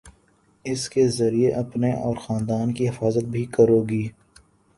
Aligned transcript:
اس 0.65 0.87
کے 0.89 1.07
ذریعے 1.07 1.51
اپنے 1.53 1.91
اور 1.93 2.15
خاندان 2.21 2.73
کی 2.73 2.87
حفاظت 2.89 3.25
بھی 3.27 3.45
کروں 3.51 3.81
گی 3.89 4.07